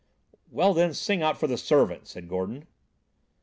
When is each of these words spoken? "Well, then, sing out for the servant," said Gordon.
"Well, 0.49 0.73
then, 0.73 0.95
sing 0.95 1.21
out 1.21 1.37
for 1.37 1.45
the 1.45 1.59
servant," 1.59 2.07
said 2.07 2.27
Gordon. 2.27 2.65